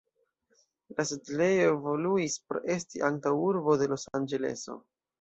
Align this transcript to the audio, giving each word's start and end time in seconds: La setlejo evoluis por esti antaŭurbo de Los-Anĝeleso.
La 0.99 1.05
setlejo 1.09 1.69
evoluis 1.75 2.39
por 2.49 2.61
esti 2.79 3.07
antaŭurbo 3.13 3.81
de 3.85 3.93
Los-Anĝeleso. 3.97 4.85